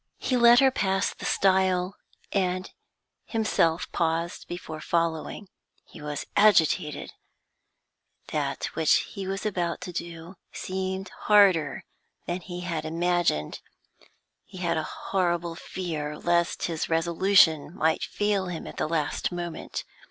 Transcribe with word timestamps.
He 0.17 0.35
let 0.35 0.61
her 0.61 0.71
pass 0.71 1.13
the 1.13 1.25
stile, 1.25 1.95
and 2.31 2.71
himself 3.25 3.85
paused 3.91 4.47
before 4.47 4.81
following. 4.81 5.47
He 5.85 6.01
was 6.01 6.25
agitated; 6.35 7.13
that 8.29 8.63
which 8.73 9.01
he 9.13 9.27
was 9.27 9.45
about 9.45 9.79
to 9.81 9.93
do 9.93 10.37
seemed 10.51 11.09
harder 11.27 11.83
than 12.25 12.41
he 12.41 12.61
had 12.61 12.83
imagined; 12.83 13.61
he 14.43 14.57
had 14.57 14.75
a 14.75 14.81
horrible 15.11 15.53
fear 15.53 16.17
lest 16.17 16.63
his 16.63 16.89
resolution 16.89 17.71
might 17.75 18.01
fail 18.01 18.49
at 18.49 18.77
the 18.77 18.87
last 18.87 19.31
moment. 19.31 19.83